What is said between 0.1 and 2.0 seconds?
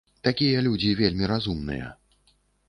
Такія людзі вельмі разумныя.